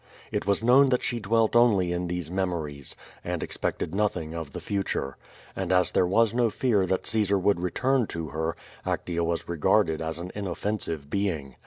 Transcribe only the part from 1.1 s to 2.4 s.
dwelt only in these